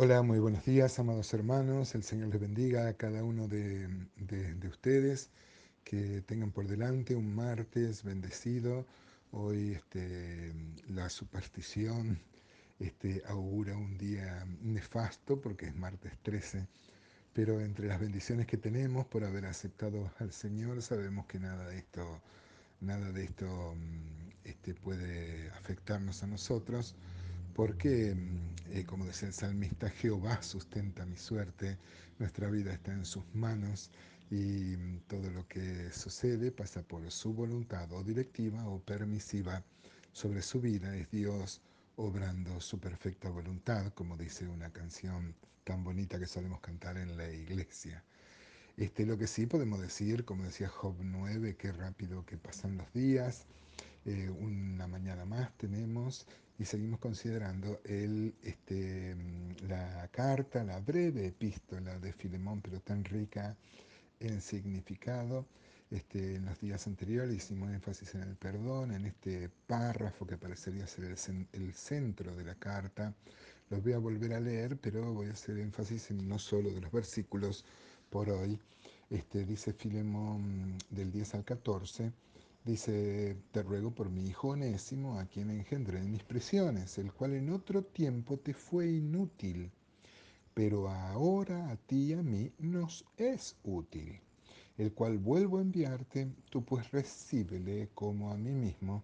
[0.00, 1.92] Hola, muy buenos días, amados hermanos.
[1.96, 5.28] El Señor les bendiga a cada uno de, de- de ustedes.
[5.82, 8.86] Que tengan por delante un martes bendecido.
[9.32, 10.52] Hoy este,
[10.88, 12.20] la superstición
[12.78, 16.64] este, augura un día nefasto porque es martes 13.
[17.32, 21.78] Pero entre las bendiciones que tenemos por haber aceptado al Señor, sabemos que nada de
[21.78, 22.20] esto,
[22.80, 23.74] nada de esto
[24.44, 26.94] este, puede afectarnos a nosotros
[27.58, 31.76] porque, mm, eh, como decía el salmista, Jehová sustenta mi suerte,
[32.20, 33.90] nuestra vida está en sus manos
[34.30, 39.64] y mm, todo lo que sucede pasa por su voluntad o directiva o permisiva
[40.12, 40.94] sobre su vida.
[40.94, 41.60] Es Dios
[41.96, 47.28] obrando su perfecta voluntad, como dice una canción tan bonita que solemos cantar en la
[47.28, 48.04] iglesia.
[48.76, 52.92] Este, lo que sí podemos decir, como decía Job 9, qué rápido que pasan los
[52.92, 53.46] días,
[54.04, 56.24] eh, una mañana más tenemos
[56.58, 63.04] y seguimos considerando el, este, mm, la carta, la breve epístola de Filemón, pero tan
[63.04, 63.56] rica
[64.20, 65.46] en significado.
[65.90, 70.86] Este, en los días anteriores hicimos énfasis en el perdón, en este párrafo que parecería
[70.86, 73.14] ser el, el centro de la carta.
[73.70, 76.80] Los voy a volver a leer, pero voy a hacer énfasis en no solo de
[76.80, 77.64] los versículos
[78.10, 78.58] por hoy.
[79.10, 82.12] Este, dice Filemón del 10 al 14,
[82.64, 87.34] dice, te ruego por mi hijo Onésimo, a quien engendré en mis prisiones, el cual
[87.34, 89.70] en otro tiempo te fue inútil,
[90.54, 94.20] pero ahora a ti y a mí nos es útil
[94.78, 99.02] el cual vuelvo a enviarte, tú pues recíbele como a mí mismo.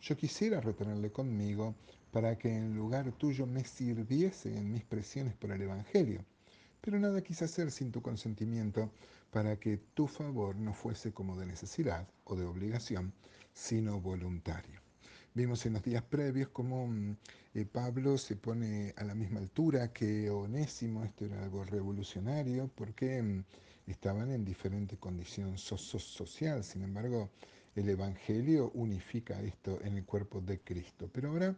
[0.00, 1.76] Yo quisiera retenerle conmigo
[2.10, 6.24] para que en lugar tuyo me sirviese en mis presiones por el Evangelio,
[6.80, 8.90] pero nada quise hacer sin tu consentimiento
[9.30, 13.12] para que tu favor no fuese como de necesidad de obligación,
[13.52, 14.80] sino voluntario.
[15.34, 17.16] Vimos en los días previos cómo mm,
[17.54, 23.22] eh, Pablo se pone a la misma altura que Onésimo, esto era algo revolucionario, porque
[23.22, 23.44] mm,
[23.86, 27.30] estaban en diferente condición so- so- social, sin embargo,
[27.74, 31.08] el Evangelio unifica esto en el cuerpo de Cristo.
[31.12, 31.56] Pero ahora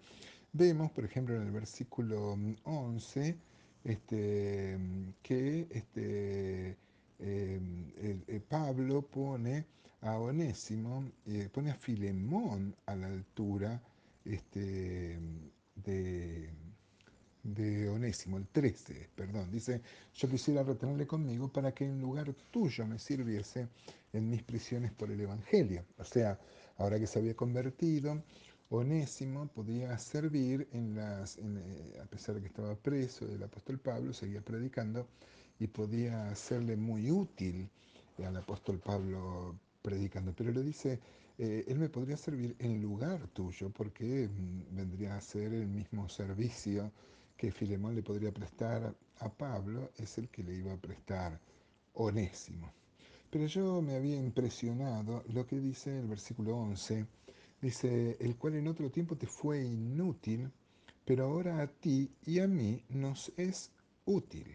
[0.52, 3.36] vemos, por ejemplo, en el versículo mm, 11,
[3.84, 6.76] este, mm, que este,
[7.18, 7.60] eh,
[8.28, 9.66] el Pablo pone
[10.04, 13.82] a Onésimo, eh, pone a Filemón a la altura
[14.24, 15.18] este,
[15.74, 16.50] de,
[17.42, 19.50] de Onésimo, el 13, perdón.
[19.50, 19.80] Dice,
[20.14, 23.68] yo quisiera retenerle conmigo para que en lugar tuyo me sirviese
[24.12, 25.84] en mis prisiones por el Evangelio.
[25.96, 26.38] O sea,
[26.76, 28.22] ahora que se había convertido,
[28.68, 34.12] Onésimo podía servir en las, eh, a pesar de que estaba preso del apóstol Pablo,
[34.12, 35.08] seguía predicando
[35.58, 37.70] y podía serle muy útil
[38.22, 40.32] al apóstol Pablo predicando.
[40.34, 40.98] Pero le dice,
[41.38, 46.08] eh, él me podría servir en lugar tuyo porque mm, vendría a ser el mismo
[46.08, 46.90] servicio
[47.36, 51.38] que Filemón le podría prestar a Pablo, es el que le iba a prestar
[51.94, 52.72] Onésimo.
[53.30, 57.06] Pero yo me había impresionado lo que dice el versículo 11.
[57.60, 60.50] Dice, el cual en otro tiempo te fue inútil,
[61.04, 63.70] pero ahora a ti y a mí nos es
[64.04, 64.46] útil.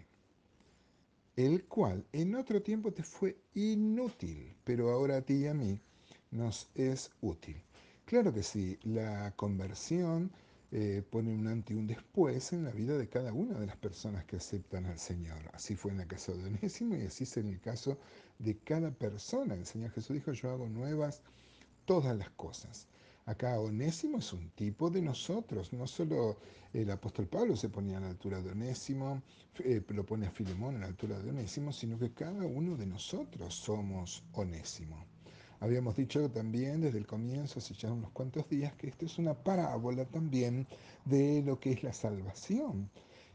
[1.40, 5.80] El cual en otro tiempo te fue inútil, pero ahora a ti y a mí
[6.32, 7.64] nos es útil.
[8.04, 10.34] Claro que sí, la conversión
[10.74, 13.78] eh, pone un antes y un después en la vida de cada una de las
[13.78, 15.40] personas que aceptan al Señor.
[15.54, 17.98] Así fue en el caso de Onésimo y así es en el caso
[18.38, 19.54] de cada persona.
[19.54, 21.22] El Señor Jesús dijo, yo hago nuevas
[21.86, 22.86] todas las cosas.
[23.30, 26.38] Acá Onésimo es un tipo de nosotros, no solo
[26.74, 29.22] el apóstol Pablo se ponía a la altura de Onésimo,
[29.60, 32.88] eh, lo pone a Filemón a la altura de Onésimo, sino que cada uno de
[32.88, 35.06] nosotros somos Onésimo.
[35.60, 39.36] Habíamos dicho también desde el comienzo, hace ya unos cuantos días, que esto es una
[39.36, 40.66] parábola también
[41.06, 42.90] de lo que es la salvación.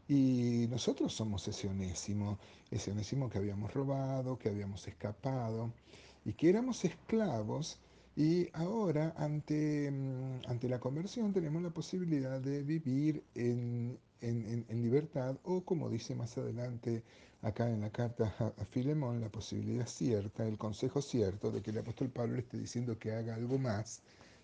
[0.09, 2.37] Y nosotros somos ese onésimo,
[2.69, 5.71] ese onésimo que habíamos robado, que habíamos escapado
[6.25, 7.79] y que éramos esclavos
[8.15, 14.81] y ahora ante, mm, ante la conversión tenemos la posibilidad de vivir en, en- en-
[14.81, 17.03] libertad o como dice más adelante
[17.41, 21.77] acá en la carta a Filemón, la posibilidad cierta, el consejo cierto de que el
[21.79, 24.01] apóstol Pablo le esté diciendo que haga algo más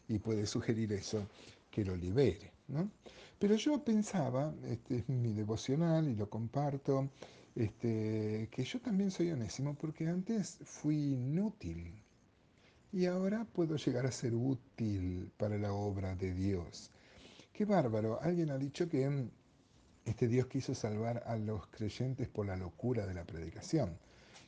[0.08, 1.28] y puede sugerir eso,
[1.72, 2.90] que lo libere, ¿no?
[3.40, 7.10] Pero yo pensaba, este es mi devocional y lo comparto,
[7.56, 11.91] este, que yo también soy onésimo porque antes fui inútil
[12.94, 16.92] y ahora puedo llegar a ser útil para la obra de Dios.
[17.54, 18.20] Qué bárbaro.
[18.22, 19.30] Alguien ha dicho que
[20.04, 23.98] este Dios quiso salvar a los creyentes por la locura de la predicación.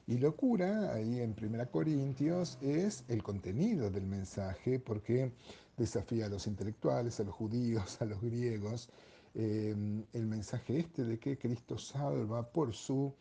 [0.08, 5.32] Y locura, ahí en 1 Corintios, es el contenido del mensaje porque
[5.78, 8.90] desafía a los intelectuales, a los judíos, a los griegos,
[9.36, 9.74] eh,
[10.12, 13.14] el mensaje este de que Cristo salva por su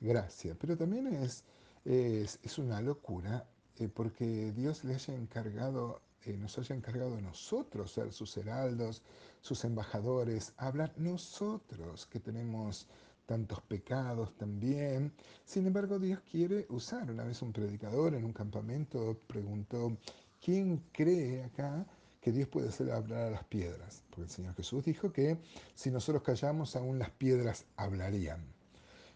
[0.00, 0.56] gracia.
[0.58, 1.44] Pero también es,
[1.84, 3.46] es una locura
[3.80, 9.02] eh, porque Dios le haya encargado, eh, nos haya encargado a nosotros ser sus heraldos,
[9.40, 12.86] sus embajadores, hablar nosotros que tenemos
[13.24, 15.14] tantos pecados también.
[15.46, 17.10] Sin embargo, Dios quiere usar.
[17.10, 19.96] Una vez un predicador en un campamento preguntó,
[20.44, 21.86] ¿quién cree acá
[22.20, 24.02] que Dios puede hacer hablar a las piedras?
[24.10, 25.38] Porque el Señor Jesús dijo que
[25.74, 28.59] si nosotros callamos, aún las piedras hablarían.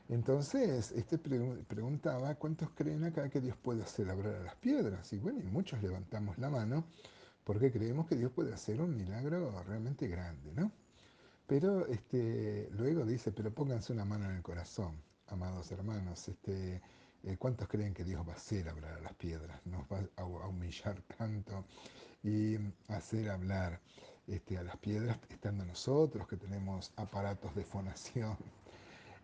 [0.09, 5.13] Entonces, este preguntaba, ¿cuántos creen acá que Dios puede hacer hablar a las piedras?
[5.13, 6.85] Y bueno, y muchos levantamos la mano
[7.45, 10.73] porque creemos que Dios puede hacer un milagro realmente grande, ¿no?
[11.47, 16.81] Pero este, luego dice, pero pónganse una mano en el corazón, amados hermanos, este,
[17.23, 19.61] eh, ¿cuántos creen que Dios va a hacer hablar a las piedras?
[19.67, 21.65] Nos va a, humillar tanto
[22.23, 22.57] y
[22.89, 23.81] hacer hablar
[24.27, 28.37] este, a las piedras estando nosotros que tenemos aparatos de fonación.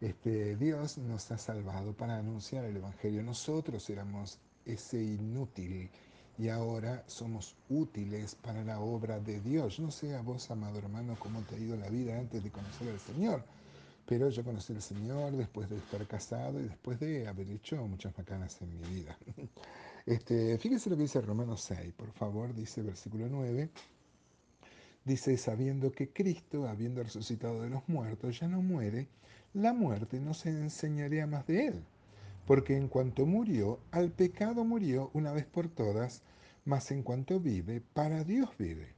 [0.01, 3.23] Este, Dios nos ha salvado para anunciar el Evangelio.
[3.23, 5.91] Nosotros éramos ese inútil
[6.39, 9.79] y ahora somos útiles para la obra de Dios.
[9.79, 12.89] no sé a vos, amado hermano, cómo te ha ido la vida antes de conocer
[12.89, 13.45] al Señor,
[14.07, 18.17] pero yo conocí al Señor después de estar casado y después de haber hecho muchas
[18.17, 19.19] macanas en mi vida.
[20.07, 23.69] Este, fíjese lo que dice Romanos 6, por favor, dice versículo 9.
[25.05, 29.09] Dice, sabiendo que Cristo, habiendo resucitado de los muertos, ya no muere,
[29.55, 31.85] la muerte no se enseñaría más de él
[32.51, 36.25] porque en cuanto murió, al pecado murió una vez por todas,
[36.65, 38.89] mas en cuanto vive, para Dios vive.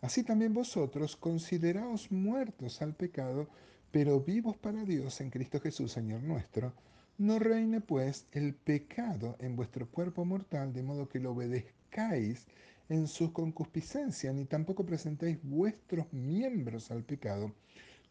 [0.00, 3.46] Así también vosotros consideraos muertos al pecado,
[3.90, 6.72] pero vivos para Dios en Cristo Jesús, Señor nuestro.
[7.18, 12.46] No reine pues el pecado en vuestro cuerpo mortal, de modo que lo obedezcáis
[12.88, 17.52] en su concupiscencia, ni tampoco presentéis vuestros miembros al pecado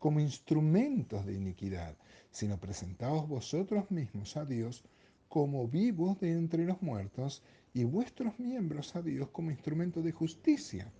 [0.03, 1.95] como instrumentos de iniquidad,
[2.29, 4.83] sino presentaos vosotros mismos a Dios
[5.29, 7.41] como vivos de entre los muertos
[7.73, 10.91] y vuestros miembros a Dios como instrumento de justicia.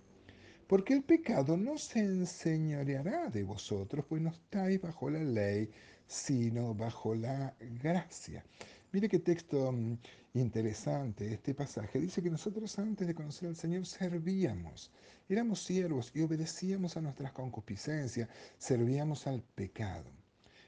[0.66, 5.68] Porque el pecado no se enseñoreará de vosotros, pues no estáis bajo la ley,
[6.06, 8.42] sino bajo la gracia.
[8.94, 9.98] Mire qué texto mm,
[10.34, 11.98] interesante este pasaje.
[11.98, 14.92] Dice que nosotros antes de conocer al Señor servíamos,
[15.28, 20.08] éramos siervos y obedecíamos a nuestras concupiscencias, servíamos al pecado.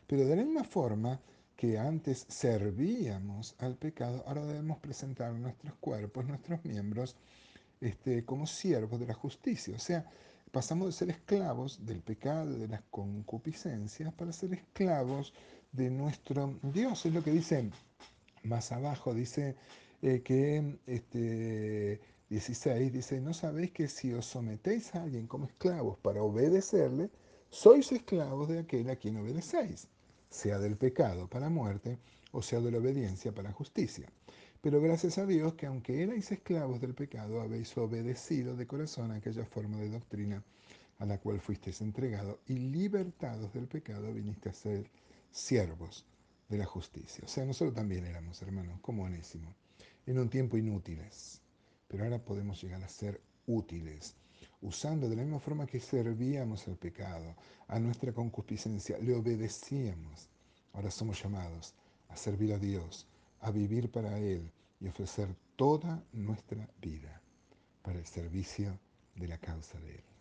[0.09, 1.21] Pero de la misma forma
[1.55, 7.15] que antes servíamos al pecado, ahora debemos presentar nuestros cuerpos, nuestros miembros,
[7.81, 9.77] este, como siervos de la justicia.
[9.77, 10.05] O sea,
[10.51, 15.33] pasamos de ser esclavos del pecado, de las concupiscencias, para ser esclavos
[15.71, 17.07] de nuestro Dios.
[17.07, 17.71] Es lo que dice
[18.47, 19.57] más abajo, dice
[20.03, 22.01] eh, que este,
[22.31, 27.11] 16 dice, no sabéis que si os sometéis a alguien como esclavos para obedecerle,
[27.51, 29.89] sois esclavos de aquel a quien obedecéis,
[30.31, 31.99] sea del pecado para muerte
[32.33, 34.07] o sea de la obediencia para justicia.
[34.61, 39.45] Pero gracias a Dios que aunque erais esclavos del pecado, habéis obedecido de corazón aquella
[39.45, 40.43] forma de doctrina
[40.99, 44.91] a la cual fuisteis entregados y libertados del pecado viniste a ser
[45.31, 46.05] siervos
[46.49, 47.25] de la justicia.
[47.25, 51.41] O sea, nosotros también éramos hermanos, como en un tiempo inútiles,
[51.89, 54.15] pero ahora podemos llegar a ser útiles,
[54.61, 57.35] usando de la misma forma que servíamos al pecado,
[57.69, 60.29] a nuestra concupiscencia, le obedecíamos.
[60.73, 61.75] Ahora somos llamados
[62.09, 63.07] a servir a Dios,
[63.41, 67.21] a vivir para Él y ofrecer toda nuestra vida
[67.83, 68.79] para el servicio
[69.17, 70.16] de la causa de Él.